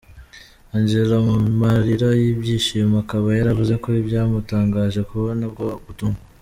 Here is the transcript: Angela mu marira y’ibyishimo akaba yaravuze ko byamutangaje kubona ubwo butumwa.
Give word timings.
Angela 0.75 1.15
mu 1.27 1.35
marira 1.61 2.09
y’ibyishimo 2.21 2.95
akaba 3.03 3.27
yaravuze 3.37 3.73
ko 3.83 3.87
byamutangaje 4.07 4.99
kubona 5.09 5.41
ubwo 5.49 5.67
butumwa. 5.85 6.19